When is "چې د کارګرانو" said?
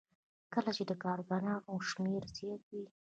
0.77-1.73